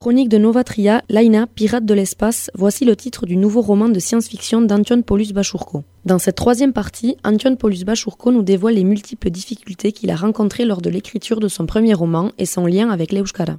[0.00, 4.60] Chronique de Novatria, Laina, pirate de l'espace, voici le titre du nouveau roman de science-fiction
[4.60, 5.82] d'Antion Paulus Bachurko.
[6.04, 10.64] Dans cette troisième partie, Antion Paulus Bachurko nous dévoile les multiples difficultés qu'il a rencontrées
[10.64, 13.56] lors de l'écriture de son premier roman et son lien avec l'Euskara.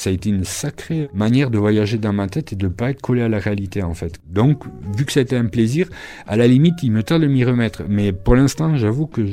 [0.00, 2.90] Ça a été une sacrée manière de voyager dans ma tête et de ne pas
[2.90, 4.18] être collé à la réalité en fait.
[4.28, 4.64] Donc,
[4.96, 5.88] vu que été un plaisir,
[6.26, 7.82] à la limite, il me tarde de m'y remettre.
[7.88, 9.26] Mais pour l'instant, j'avoue que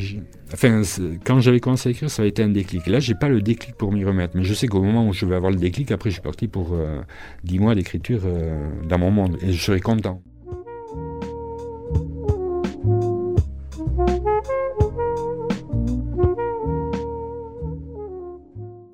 [0.53, 0.81] Enfin,
[1.26, 2.88] quand j'avais commencé à écrire, ça a été un déclic.
[2.88, 5.26] Là, j'ai pas le déclic pour m'y remettre, mais je sais qu'au moment où je
[5.26, 7.02] vais avoir le déclic, après, je suis parti pour euh,
[7.43, 10.21] dix 10 mois d'écriture euh, dans mon monde, et je serai content.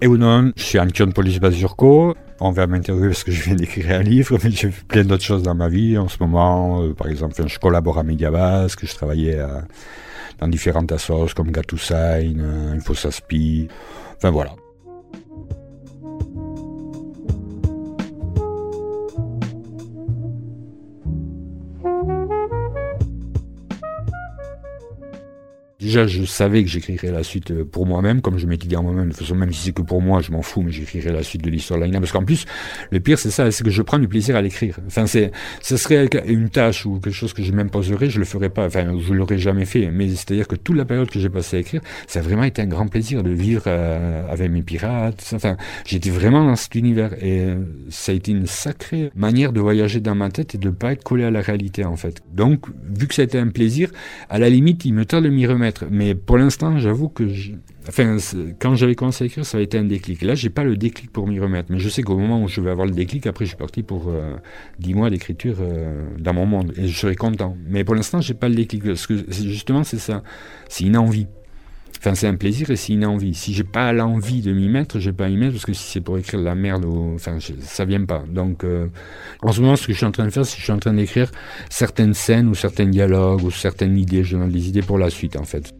[0.03, 2.13] Et non, je suis Antion Basurko.
[2.41, 5.23] On va m'interviewer parce que je viens d'écrire un livre, mais j'ai fait plein d'autres
[5.23, 5.97] choses dans ma vie.
[5.97, 9.39] En ce moment, euh, par exemple, je collabore à Mediabasque, je travaillais
[10.39, 13.69] dans différentes assos comme Gatusign, euh, Infosaspi.
[14.17, 14.51] Enfin voilà.
[25.93, 28.81] Déjà, je savais que j'écrirais la suite euh, pour moi-même, comme je m'étais dit en
[28.81, 29.09] moi-même.
[29.09, 31.43] De façon, même si c'est que pour moi, je m'en fous, mais j'écrirai la suite
[31.43, 31.99] de l'histoire de l'Aina.
[31.99, 32.47] Parce qu'en plus,
[32.89, 34.79] le pire, c'est ça, c'est que je prends du plaisir à l'écrire.
[34.87, 38.49] Enfin, c'est, ce serait une tâche ou quelque chose que je m'imposerais, je le ferais
[38.49, 38.65] pas.
[38.65, 39.91] Enfin, je l'aurais jamais fait.
[39.91, 42.63] Mais c'est-à-dire que toute la période que j'ai passée à écrire, ça a vraiment été
[42.63, 45.31] un grand plaisir de vivre euh, avec mes pirates.
[45.35, 47.13] Enfin, j'étais vraiment dans cet univers.
[47.23, 47.57] Et euh,
[47.89, 51.03] ça a été une sacrée manière de voyager dans ma tête et de pas être
[51.03, 52.23] collé à la réalité, en fait.
[52.33, 53.91] Donc, vu que ça a été un plaisir,
[54.31, 55.82] à la limite, il me tarde de m'y remettre.
[55.89, 57.23] Mais pour l'instant, j'avoue que
[57.87, 58.17] enfin,
[58.59, 60.21] quand j'avais commencé à écrire, ça a été un déclic.
[60.21, 61.71] Là, j'ai pas le déclic pour m'y remettre.
[61.71, 63.83] Mais je sais qu'au moment où je vais avoir le déclic, après, je suis parti
[63.83, 64.35] pour euh,
[64.79, 66.73] dix 10 mois d'écriture euh, dans mon monde.
[66.77, 67.57] Et je serai content.
[67.67, 68.83] Mais pour l'instant, j'ai pas le déclic.
[68.83, 70.23] Parce que justement, c'est ça.
[70.69, 71.27] C'est une envie.
[72.03, 73.33] Enfin, c'est un plaisir et c'est une envie.
[73.33, 75.89] Si j'ai pas l'envie de m'y mettre, je vais pas m'y mettre parce que si
[75.89, 78.25] c'est pour écrire de la merde, enfin, ça vient pas.
[78.27, 78.87] Donc, euh,
[79.41, 80.73] en ce moment, ce que je suis en train de faire, c'est que je suis
[80.73, 81.31] en train d'écrire
[81.69, 84.25] certaines scènes ou certains dialogues ou certaines idées.
[84.25, 85.73] Je donne des idées pour la suite, en fait.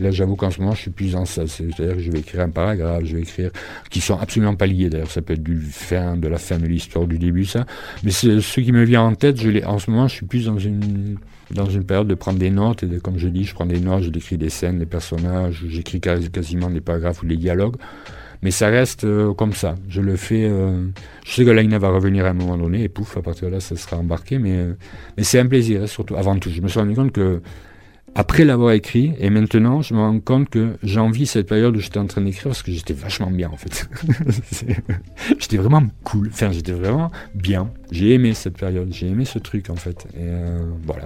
[0.00, 1.46] Là, j'avoue qu'en ce moment, je suis plus dans ça.
[1.46, 3.50] C'est-à-dire que je vais écrire un paragraphe, je vais écrire,
[3.90, 4.88] qui sont absolument pas liés.
[4.88, 7.66] D'ailleurs, ça peut être du fin, de la fin de l'histoire, du début, ça.
[8.02, 10.58] Mais ce qui me vient en tête, je en ce moment, je suis plus dans
[10.58, 11.18] une,
[11.50, 12.82] dans une période de prendre des notes.
[12.82, 16.00] Et comme je dis, je prends des notes, je décris des scènes, des personnages, j'écris
[16.00, 17.76] quasiment des paragraphes ou des dialogues.
[18.42, 19.74] Mais ça reste euh, comme ça.
[19.88, 20.44] Je le fais.
[20.48, 20.86] Euh,
[21.24, 23.52] je sais que Laina va revenir à un moment donné et pouf, à partir de
[23.52, 24.38] là, ça sera embarqué.
[24.38, 24.72] Mais, euh,
[25.16, 26.50] mais c'est un plaisir, hein, surtout avant tout.
[26.50, 27.42] Je me suis rendu compte que
[28.14, 31.98] après l'avoir écrit, et maintenant, je me rends compte que j'envie cette période où j'étais
[31.98, 33.88] en train d'écrire parce que j'étais vachement bien en fait.
[35.38, 37.70] j'étais vraiment cool, enfin j'étais vraiment bien.
[37.92, 40.06] J'ai aimé cette période, j'ai aimé ce truc en fait.
[40.14, 41.04] Et euh, voilà.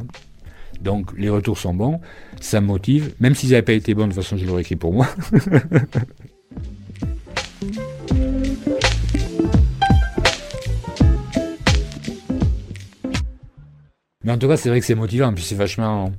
[0.81, 2.01] Donc les retours sont bons,
[2.41, 3.15] ça me motive.
[3.21, 5.07] Même s'ils n'avaient pas été bons, de toute façon je l'aurais écrit pour moi.
[14.25, 16.11] Mais en tout cas, c'est vrai que c'est motivant, puis c'est vachement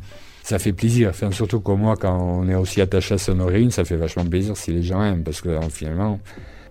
[0.45, 1.11] ça fait plaisir.
[1.31, 4.55] Surtout comme moi, quand on est aussi attaché à son origine, ça fait vachement plaisir
[4.55, 5.23] si les gens aiment.
[5.23, 6.19] Parce que finalement,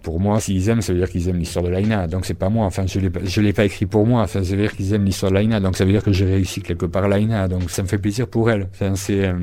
[0.04, 2.06] pour moi, s'ils aiment, ça veut dire qu'ils aiment l'histoire de l'Aina.
[2.06, 2.66] Donc c'est pas moi.
[2.66, 4.22] Enfin, je ne l'ai pas écrit pour moi.
[4.22, 5.58] Enfin, ça veut dire qu'ils aiment l'histoire de l'Aina.
[5.58, 7.48] Donc ça veut dire que j'ai réussi quelque part l'Aina.
[7.48, 8.68] Donc ça me fait plaisir pour elle.
[8.72, 9.34] Enfin, c'est euh,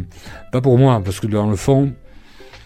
[0.54, 1.92] pas pour moi, parce que dans le fond,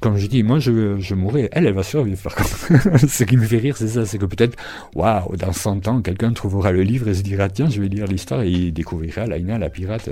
[0.01, 3.07] comme je dis, moi je, je mourrai, elle, elle va survivre par contre.
[3.07, 4.55] Ce qui me fait rire, c'est ça, c'est que peut-être,
[4.93, 8.05] waouh, dans 100 ans, quelqu'un trouvera le livre et se dira, tiens, je vais lire
[8.05, 10.11] l'histoire et il découvrira Laina, la pirate.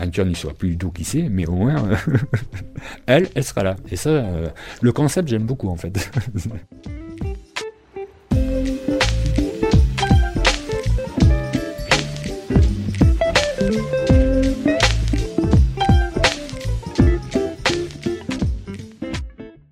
[0.00, 1.76] Euh, Antion ne soit plus du tout qui sait, mais au moins,
[3.06, 3.76] elle, elle sera là.
[3.90, 4.48] Et ça, euh,
[4.80, 6.10] le concept, j'aime beaucoup en fait.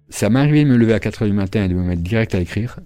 [0.08, 2.34] Ça m'est arrivé de me lever à 4h du matin et de me mettre direct
[2.34, 2.80] à écrire,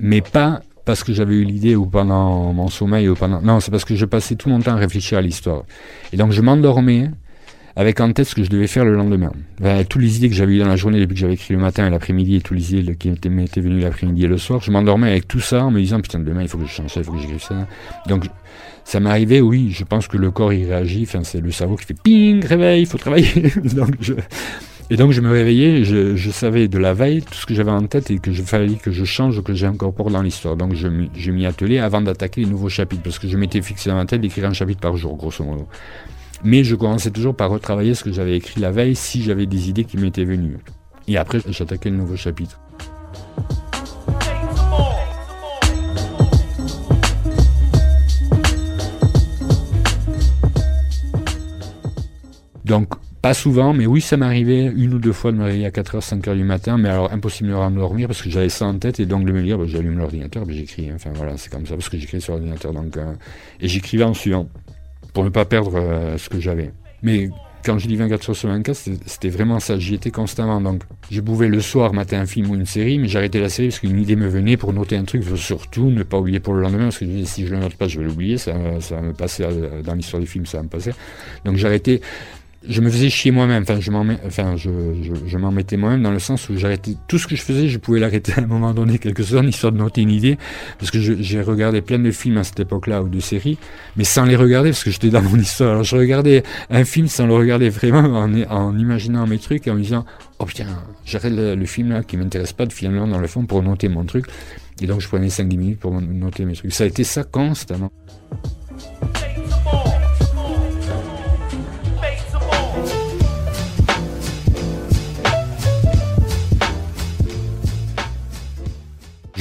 [0.00, 3.42] mais pas parce que j'avais eu l'idée ou pendant mon sommeil ou pendant.
[3.42, 5.64] Non, c'est parce que je passais tout mon temps à réfléchir à l'histoire.
[6.12, 7.10] Et donc je m'endormais
[7.74, 9.32] avec en tête ce que je devais faire le lendemain.
[9.62, 11.60] Avec toutes les idées que j'avais eues dans la journée depuis que j'avais écrit le
[11.60, 14.70] matin et l'après-midi et toutes les idées qui m'étaient venues l'après-midi et le soir, je
[14.70, 17.00] m'endormais avec tout ça en me disant putain demain il faut que je change ça,
[17.00, 17.66] il faut que j'écrive ça.
[18.06, 18.26] Donc
[18.84, 21.84] ça arrivé, oui, je pense que le corps y réagit, enfin c'est le cerveau qui
[21.84, 23.52] fait ping, réveil, il faut travailler.
[23.74, 24.14] donc je,
[24.88, 27.86] et donc je me réveillais, je, savais de la veille tout ce que j'avais en
[27.86, 30.56] tête et que je fallait que je change, que j'incorpore dans l'histoire.
[30.56, 30.86] Donc je,
[31.16, 34.06] je m'y attelais avant d'attaquer les nouveaux chapitres, parce que je m'étais fixé dans ma
[34.06, 35.66] tête d'écrire un chapitre par jour, grosso modo.
[36.44, 39.68] Mais je commençais toujours par retravailler ce que j'avais écrit la veille si j'avais des
[39.68, 40.58] idées qui m'étaient venues.
[41.08, 42.60] Et après, j'attaquais le nouveau chapitre.
[52.64, 52.88] Donc,
[53.22, 56.00] pas souvent, mais oui, ça m'arrivait une ou deux fois de me réveiller à 4h,
[56.00, 59.00] 5h du matin, mais alors impossible de me rendormir parce que j'avais ça en tête
[59.00, 60.90] et donc de me dire, bah, j'allume l'ordinateur, bah, j'écris.
[60.94, 62.72] Enfin voilà, c'est comme ça parce que j'écris sur l'ordinateur.
[62.72, 63.12] Donc, euh,
[63.60, 64.48] et j'écrivais en suivant
[65.12, 66.72] pour ne pas perdre euh, ce que j'avais.
[67.02, 67.30] Mais
[67.64, 69.76] quand je dis 24 heures sur 24, c'était vraiment ça.
[69.76, 70.60] J'y étais constamment.
[70.60, 73.68] Donc, je pouvais le soir mater un film ou une série, mais j'arrêtais la série
[73.68, 75.24] parce qu'une idée me venait pour noter un truc.
[75.34, 77.98] Surtout ne pas oublier pour le lendemain, parce que si je le note pas, je
[77.98, 78.38] vais l'oublier.
[78.38, 80.92] Ça, ça va me passer euh, dans l'histoire du film, ça va me passer.
[81.44, 82.00] Donc, j'arrêtais
[82.68, 83.62] je me faisais chier moi-même.
[83.62, 87.26] Enfin, je m'en, enfin, je, m'en mettais moi-même dans le sens où j'arrêtais tout ce
[87.26, 90.02] que je faisais, je pouvais l'arrêter à un moment donné, quelque chose, histoire de noter
[90.02, 90.38] une idée,
[90.78, 93.58] parce que j'ai regardé plein de films à cette époque-là ou de séries,
[93.96, 95.70] mais sans les regarder parce que j'étais dans mon histoire.
[95.70, 99.70] Alors, je regardais un film sans le regarder vraiment, en, en imaginant mes trucs et
[99.70, 100.04] en me disant,
[100.38, 100.66] oh putain,
[101.04, 104.04] j'arrête le, film là qui m'intéresse pas de finalement dans le fond pour noter mon
[104.04, 104.26] truc.
[104.80, 106.72] Et donc, je prenais 5-10 minutes pour noter mes trucs.
[106.72, 107.90] Ça a été ça constamment.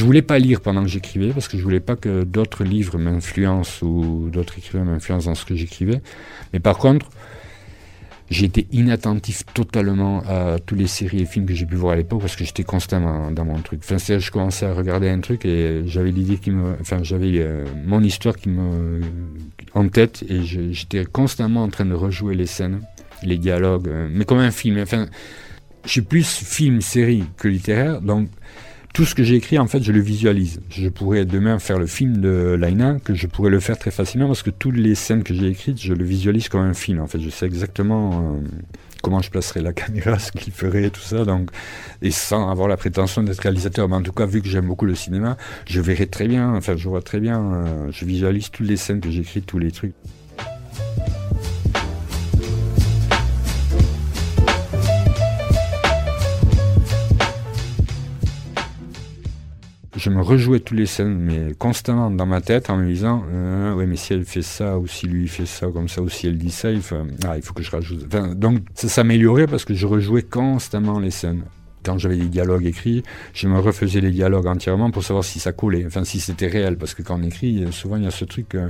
[0.06, 3.86] Voulais pas lire pendant que j'écrivais parce que je voulais pas que d'autres livres m'influencent
[3.86, 6.02] ou d'autres écrivains m'influencent dans ce que j'écrivais.
[6.54, 7.10] Mais par contre,
[8.30, 12.22] j'étais inattentif totalement à toutes les séries et films que j'ai pu voir à l'époque
[12.22, 13.82] parce que j'étais constamment dans mon truc.
[13.84, 16.52] Enfin, je commençais à regarder un truc et j'avais l'idée qui
[17.04, 19.02] j'avais euh, mon histoire qui me
[19.74, 22.82] en tête et j'étais constamment en train de rejouer les scènes,
[23.24, 24.80] les dialogues, euh, mais comme un film.
[24.80, 25.08] Enfin,
[25.84, 28.30] je suis plus film, série que littéraire, donc
[28.96, 30.62] tout ce que j'ai écrit, en fait, je le visualise.
[30.70, 34.28] Je pourrais demain faire le film de Laina, que je pourrais le faire très facilement
[34.28, 37.02] parce que toutes les scènes que j'ai écrites, je le visualise comme un film.
[37.02, 38.48] En fait, je sais exactement euh,
[39.04, 41.26] comment je placerai la caméra, ce qu'il ferait, tout ça.
[41.26, 41.50] Donc,
[42.02, 44.86] et sans avoir la prétention d'être réalisateur, mais en tout cas, vu que j'aime beaucoup
[44.86, 45.36] le cinéma,
[45.68, 46.56] je verrai très bien.
[46.56, 47.42] Enfin, je vois très bien.
[47.42, 49.94] Euh, je visualise toutes les scènes que j'écris, tous les trucs.
[60.06, 63.74] Je me rejouais toutes les scènes, mais constamment dans ma tête, en me disant, euh,
[63.74, 66.28] ouais, mais si elle fait ça, ou si lui fait ça comme ça, ou si
[66.28, 66.98] elle dit ça, il faut,
[67.28, 68.08] ah, que je rajoute.
[68.08, 71.42] donc ça s'améliorait parce que je rejouais constamment les scènes.
[71.84, 73.02] Quand j'avais des dialogues écrits,
[73.34, 76.78] je me refaisais les dialogues entièrement pour savoir si ça collait, enfin si c'était réel,
[76.78, 78.54] parce que quand on écrit, souvent il y a ce truc.
[78.54, 78.70] Euh,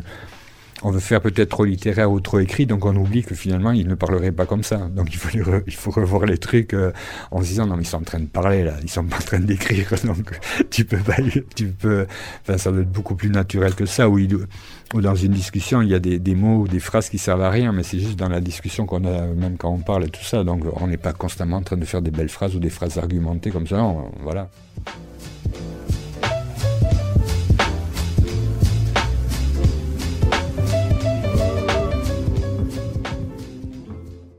[0.81, 3.87] on veut faire peut-être trop littéraire ou trop écrit, donc on oublie que finalement il
[3.87, 4.77] ne parlerait pas comme ça.
[4.93, 6.91] Donc il faut, revoir les trucs euh,
[7.31, 9.17] en se disant non mais ils sont en train de parler là, ils sont pas
[9.17, 10.37] en train d'écrire, donc
[10.69, 11.15] tu peux pas,
[11.55, 12.05] tu peux,
[12.41, 14.09] enfin ça doit être beaucoup plus naturel que ça.
[14.09, 17.41] Ou dans une discussion il y a des, des, mots ou des phrases qui servent
[17.41, 20.09] à rien, mais c'est juste dans la discussion qu'on a même quand on parle et
[20.09, 20.43] tout ça.
[20.43, 22.97] Donc on n'est pas constamment en train de faire des belles phrases ou des phrases
[22.97, 23.83] argumentées comme ça.
[24.21, 24.49] voilà.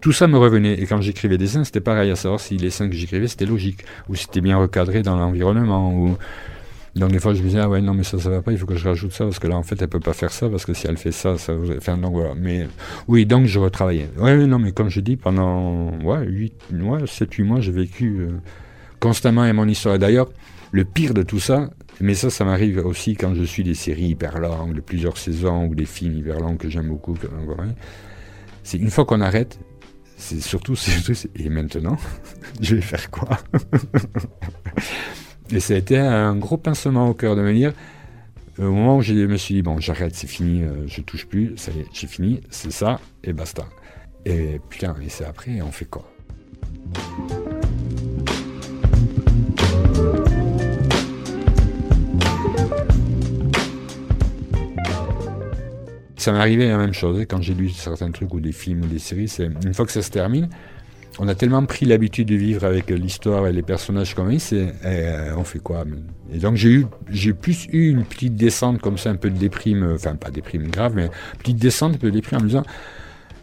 [0.06, 0.74] Tout ça me revenait.
[0.74, 3.44] Et quand j'écrivais des scènes, c'était pareil, à savoir si les scènes que j'écrivais, c'était
[3.44, 6.16] logique, ou c'était bien recadré dans l'environnement, ou...
[6.94, 8.58] Donc des fois je me disais, ah ouais, non mais ça, ça va pas, il
[8.58, 10.48] faut que je rajoute ça, parce que là en fait elle peut pas faire ça,
[10.48, 11.54] parce que si elle fait ça, ça...
[11.76, 12.68] Enfin donc voilà, mais
[13.08, 14.08] oui, donc je retravaillais.
[14.16, 16.54] Ouais, non mais comme je dis, pendant ouais, 8,
[16.84, 18.28] ouais, 7, 8 mois, j'ai vécu euh,
[19.00, 19.98] constamment à mon histoire.
[19.98, 20.30] D'ailleurs,
[20.70, 21.68] le pire de tout ça,
[22.00, 25.66] mais ça, ça m'arrive aussi quand je suis des séries hyper longues, de plusieurs saisons,
[25.66, 27.16] ou des films hyper longs que j'aime beaucoup,
[28.62, 29.58] c'est une fois qu'on arrête,
[30.16, 30.74] c'est surtout,
[31.36, 31.96] et maintenant,
[32.60, 33.38] je vais faire quoi
[35.50, 37.72] Et ça a été un gros pincement au cœur de me dire,
[38.58, 41.56] au moment où je me suis dit, bon, j'arrête, c'est fini, euh, je touche plus,
[41.56, 43.64] ça y est, j'ai fini, c'est ça, et basta.
[44.24, 46.10] Et putain, et c'est après, on fait quoi?
[56.26, 57.24] Ça m'est arrivé la même chose.
[57.28, 59.92] Quand j'ai lu certains trucs ou des films ou des séries, c'est une fois que
[59.92, 60.48] ça se termine,
[61.20, 64.74] on a tellement pris l'habitude de vivre avec l'histoire et les personnages comme ils, c'est
[64.84, 65.84] eh, on fait quoi?
[66.32, 69.38] Et donc j'ai eu, j'ai plus eu une petite descente comme ça, un peu de
[69.38, 72.64] déprime, enfin pas déprime grave, mais petite descente, un peu de déprime en me disant.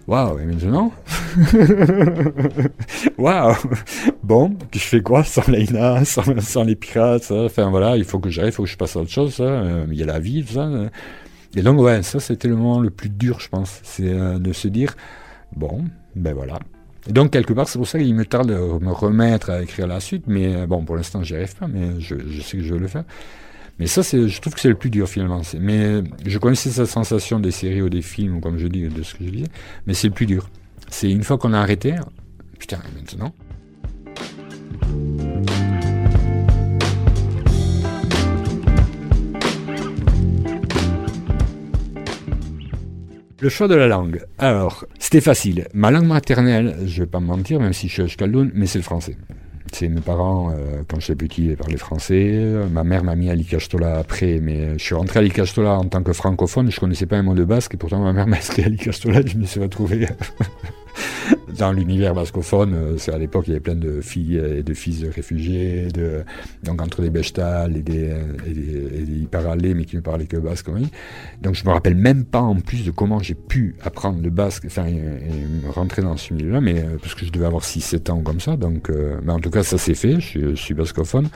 [0.06, 0.92] Waouh, et maintenant?
[3.18, 3.56] Waouh
[4.22, 8.52] Bon, je fais quoi sans Leïna, sans, les pirates Enfin voilà, il faut que j'arrive,
[8.52, 9.38] il faut que je passe à autre chose.
[9.40, 10.70] Euh, il y a la vie, tout ça.
[11.56, 13.80] Et donc, ouais, ça, c'était le moment le plus dur, je pense.
[13.84, 14.96] C'est euh, de se dire,
[15.56, 16.60] bon, ben voilà.
[17.08, 19.88] Et donc, quelque part, c'est pour ça qu'il me tarde de me remettre à écrire
[19.88, 20.24] la suite.
[20.28, 22.88] Mais euh, bon, pour l'instant, j'y arrive pas, mais je, sais que je vais le
[22.88, 23.04] faire.
[23.80, 25.42] Mais ça, je trouve que c'est le plus dur finalement.
[25.60, 29.16] Mais je connaissais cette sensation des séries ou des films, comme je dis, de ce
[29.16, 29.50] que je disais,
[29.88, 30.50] mais c'est le plus dur.
[30.90, 31.96] C'est une fois qu'on a arrêté,
[32.60, 33.34] putain, maintenant.
[43.44, 44.22] Le choix de la langue.
[44.38, 45.68] Alors, c'était facile.
[45.74, 48.80] Ma langue maternelle, je vais pas me mentir, même si je suis Caldoun, mais c'est
[48.80, 49.18] le français.
[49.74, 52.42] C'est mes parents, euh, quand j'étais petit, ils parlaient français.
[52.72, 56.04] Ma mère m'a mis à l'Ikastola après, mais je suis rentré à l'Ikastola en tant
[56.04, 56.72] que francophone.
[56.72, 59.20] Je connaissais pas un mot de basque, et pourtant ma mère m'a inscrit à l'Ikastola.
[59.26, 60.08] Je me suis retrouvé
[61.58, 64.74] dans l'univers bascophone, euh, c'est à l'époque il y avait plein de filles et de
[64.74, 65.88] fils de réfugiés,
[66.64, 70.68] donc entre des Bechtal et des, et des, mais qui ne parlaient que basque.
[70.70, 70.88] Oui.
[71.42, 74.64] Donc je me rappelle même pas en plus de comment j'ai pu apprendre le basque,
[74.66, 75.02] enfin et,
[75.70, 78.58] rentrer dans ce milieu-là, mais euh, parce que je devais avoir 6-7 ans comme ça.
[78.58, 80.20] Donc, euh, mais en tout cas ça s'est fait.
[80.20, 81.30] Je, je suis bascophone.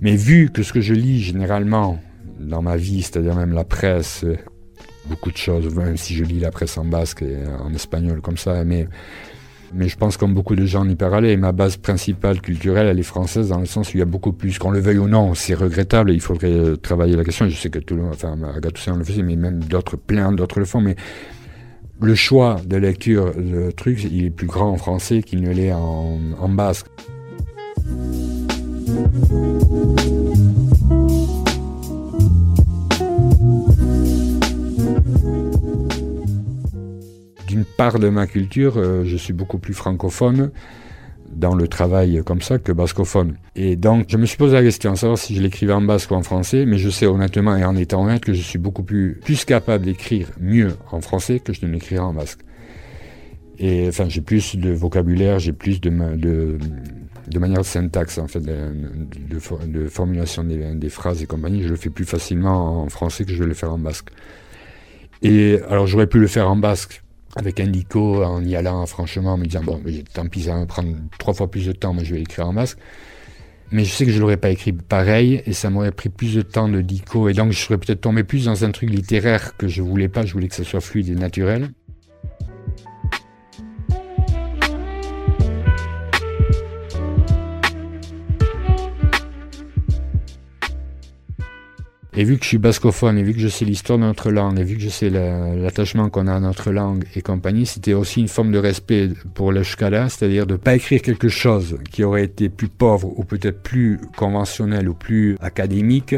[0.00, 1.98] Mais vu que ce que je lis généralement
[2.38, 4.24] dans ma vie, c'est-à-dire même la presse,
[5.08, 8.36] beaucoup de choses, même si je lis la presse en basque et en espagnol comme
[8.36, 8.88] ça, mais,
[9.74, 13.04] mais je pense comme beaucoup de gens en y ma base principale culturelle, elle est
[13.04, 15.34] française dans le sens où il y a beaucoup plus, qu'on le veuille ou non,
[15.34, 18.86] c'est regrettable, il faudrait travailler la question, je sais que tout le monde, enfin, Agathe
[18.86, 20.96] le faisait, mais même d'autres, plein d'autres le font, mais
[22.00, 25.72] le choix de lecture de trucs, il est plus grand en français qu'il ne l'est
[25.72, 26.86] en basque.
[37.56, 40.50] D'une part de ma culture, euh, je suis beaucoup plus francophone
[41.30, 43.36] dans le travail comme ça que bascophone.
[43.56, 46.10] Et donc, je me suis posé la question, de savoir si je l'écrivais en basque
[46.10, 48.82] ou en français, mais je sais honnêtement et en étant honnête que je suis beaucoup
[48.82, 52.40] plus, capable d'écrire mieux en français que je ne l'écrirai en basque.
[53.58, 59.88] Et enfin, j'ai plus de vocabulaire, j'ai plus de, manière de syntaxe, en fait, de,
[59.88, 61.62] formulation des, phrases et compagnie.
[61.62, 64.10] Je le fais plus facilement en français que je vais le faire en basque.
[65.22, 67.02] Et alors, j'aurais pu le faire en basque
[67.36, 69.80] avec un dico en y allant franchement, en me disant bon,
[70.12, 72.48] tant pis, ça va me prendre trois fois plus de temps, mais je vais l'écrire
[72.48, 72.78] en masque.
[73.72, 76.42] Mais je sais que je l'aurais pas écrit pareil et ça m'aurait pris plus de
[76.42, 79.68] temps de dico et donc je serais peut-être tombé plus dans un truc littéraire que
[79.68, 80.24] je voulais pas.
[80.24, 81.70] Je voulais que ça soit fluide et naturel.
[92.18, 94.58] Et vu que je suis bascophone, et vu que je sais l'histoire de notre langue,
[94.58, 98.20] et vu que je sais l'attachement qu'on a à notre langue et compagnie, c'était aussi
[98.20, 102.04] une forme de respect pour le shkala, c'est-à-dire de ne pas écrire quelque chose qui
[102.04, 106.14] aurait été plus pauvre ou peut-être plus conventionnel ou plus académique,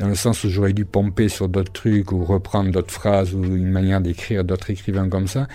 [0.00, 3.44] dans le sens où j'aurais dû pomper sur d'autres trucs ou reprendre d'autres phrases ou
[3.44, 5.46] une manière d'écrire d'autres écrivains comme ça.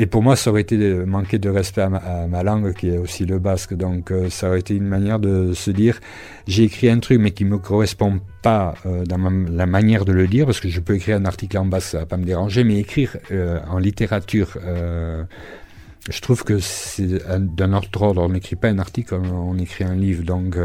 [0.00, 0.76] Et pour moi, ça aurait été
[1.06, 1.88] manquer de respect à
[2.28, 3.74] ma, langue, qui est aussi le basque.
[3.74, 5.98] Donc, euh, ça aurait été une manière de se dire,
[6.46, 10.12] j'ai écrit un truc, mais qui ne me correspond pas euh, dans la manière de
[10.12, 12.24] le dire, parce que je peux écrire un article en basque, ça va pas me
[12.24, 14.56] déranger, mais écrire euh, en littérature,
[16.10, 18.22] je trouve que c'est d'un autre ordre.
[18.22, 20.22] On n'écrit pas un article, on, écrit un livre.
[20.22, 20.56] Donc,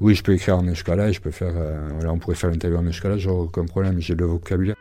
[0.00, 1.54] oui, je peux écrire en escalade, je peux faire,
[2.04, 4.77] on pourrait faire l'interview en escalade, j'aurais aucun problème, j'ai le vocabulaire.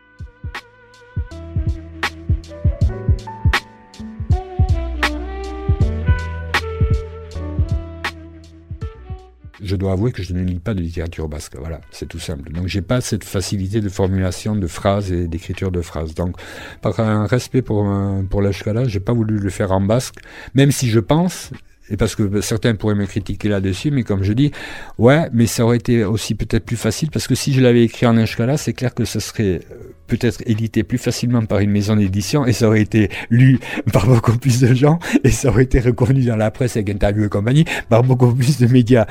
[9.67, 11.55] Je dois avouer que je ne lis pas de littérature basque.
[11.57, 12.51] Voilà, c'est tout simple.
[12.51, 16.13] Donc j'ai pas cette facilité de formulation de phrases et d'écriture de phrases.
[16.15, 16.35] Donc
[16.81, 17.85] par un respect pour
[18.29, 20.15] pour je j'ai pas voulu le faire en basque,
[20.53, 21.51] même si je pense
[21.89, 24.51] et parce que certains pourraient me critiquer là-dessus, mais comme je dis,
[24.97, 28.05] ouais, mais ça aurait été aussi peut-être plus facile, parce que si je l'avais écrit
[28.05, 31.95] en Eshkala, c'est clair que ça serait euh, peut-être édité plus facilement par une maison
[31.95, 33.59] d'édition, et ça aurait été lu
[33.93, 37.25] par beaucoup plus de gens, et ça aurait été reconnu dans la presse avec interview
[37.25, 39.05] et compagnie par beaucoup plus de médias.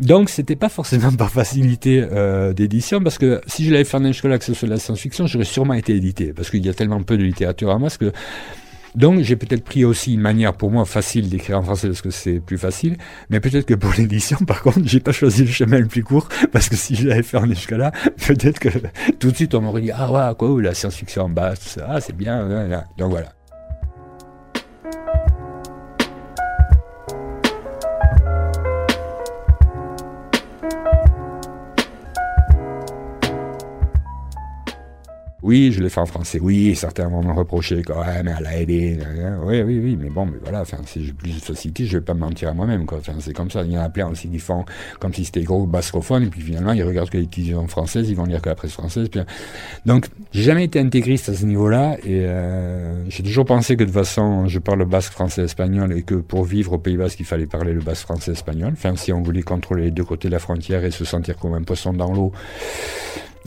[0.00, 4.04] Donc c'était pas forcément par facilité euh, d'édition, parce que si je l'avais fait en
[4.04, 6.74] école que ce soit de la science-fiction, j'aurais sûrement été édité, parce qu'il y a
[6.74, 8.04] tellement peu de littérature à masque.
[8.94, 12.10] Donc j'ai peut-être pris aussi une manière pour moi facile d'écrire en français parce que
[12.10, 12.96] c'est plus facile,
[13.28, 16.28] mais peut-être que pour l'édition, par contre, j'ai pas choisi le chemin le plus court
[16.50, 17.92] parce que si je l'avais fait en là
[18.26, 18.70] peut-être que
[19.18, 21.54] tout de suite on m'aurait dit ah ouais quoi la science-fiction en bas,
[21.86, 22.48] ah c'est bien,
[22.96, 23.35] donc voilà.
[35.46, 36.40] Oui, je l'ai fait en français.
[36.42, 38.98] Oui, certains vont me reprocher quand même, mais elle a aidé.
[39.44, 42.04] Oui, oui, oui, mais bon, mais voilà, enfin, si j'ai plus de facilité, je vais
[42.04, 42.84] pas me mentir à moi-même.
[42.90, 43.62] Enfin, c'est comme ça.
[43.62, 44.64] Il y en a plein aussi qui font
[44.98, 48.16] comme si c'était gros bascophone, et puis finalement, ils regardent que les télévisions françaises, ils
[48.16, 49.08] vont lire que la presse française.
[49.08, 49.20] Puis...
[49.86, 53.88] Donc, j'ai jamais été intégriste à ce niveau-là, et euh, j'ai toujours pensé que de
[53.88, 57.26] toute façon, je parle basque, français, espagnol, et que pour vivre au Pays Basque, il
[57.26, 58.72] fallait parler le basque, français, espagnol.
[58.72, 61.54] Enfin, si on voulait contrôler les deux côtés de la frontière et se sentir comme
[61.54, 62.32] un poisson dans l'eau,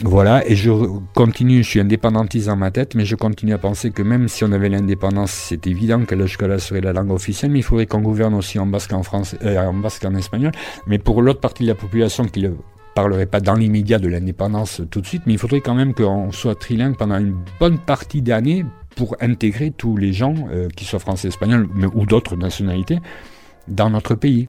[0.04, 0.72] voilà, et je
[1.14, 4.46] continue, je suis indépendantiste dans ma tête, mais je continue à penser que même si
[4.46, 8.00] on avait l'indépendance, c'est évident que l'escola serait la langue officielle, mais il faudrait qu'on
[8.00, 10.54] gouverne aussi en basque, en français, euh, en basque, en espagnol.
[10.88, 12.52] Mais pour l'autre partie de la population qui ne
[12.96, 16.32] parlerait pas dans l'immédiat de l'indépendance tout de suite, mais il faudrait quand même qu'on
[16.32, 18.64] soit trilingue pendant une bonne partie d'années
[18.96, 23.00] pour intégrer tous les gens, euh, qui soient français, espagnols ou d'autres nationalités,
[23.68, 24.48] dans notre pays.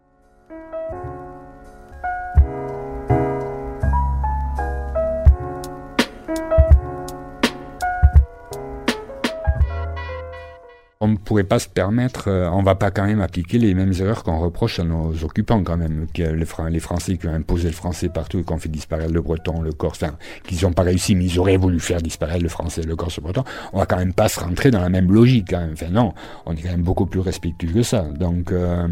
[11.02, 13.72] On ne pourrait pas se permettre, on euh, on va pas quand même appliquer les
[13.72, 16.44] mêmes erreurs qu'on reproche à nos occupants quand même, les,
[16.80, 20.02] Français qui ont imposé le français partout qui ont fait disparaître le breton, le corse,
[20.02, 20.12] enfin,
[20.46, 23.22] qu'ils n'ont pas réussi, mais ils auraient voulu faire disparaître le français, le corse, le
[23.22, 25.54] breton, on va quand même pas se rentrer dans la même logique.
[25.54, 25.70] Hein.
[25.72, 26.12] Enfin non,
[26.44, 28.02] on est quand même beaucoup plus respectueux que ça.
[28.02, 28.86] Donc euh,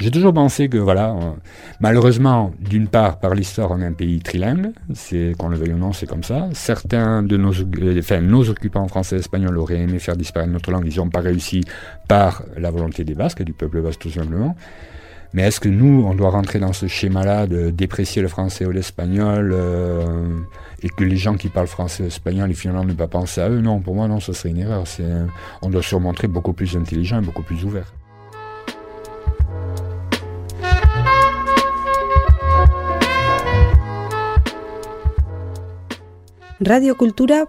[0.00, 1.16] j'ai toujours pensé que voilà,
[1.80, 5.78] malheureusement, d'une part, par l'histoire, on est un pays trilingue, c'est qu'on le veuille ou
[5.78, 6.46] non, c'est comme ça.
[6.52, 10.70] Certains de nos, euh, enfin, nos occupants français et espagnols auraient aimé faire disparaître notre
[10.70, 11.53] langue, ils n'ont pas réussi
[12.08, 14.56] par la volonté des Basques, du peuple basque tout simplement.
[15.34, 18.70] Mais est-ce que nous, on doit rentrer dans ce schéma-là de déprécier le français ou
[18.70, 20.04] l'espagnol euh,
[20.80, 23.48] et que les gens qui parlent français ou espagnol, et finalement ne pas penser à
[23.48, 23.60] eux?
[23.60, 24.84] Non, pour moi, non, ce serait une erreur.
[25.62, 27.92] on doit se montrer beaucoup plus intelligent et beaucoup plus ouvert.
[36.64, 37.44] Radio Cultura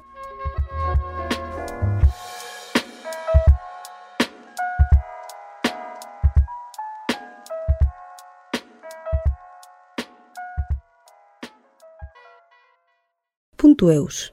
[13.85, 14.31] judeus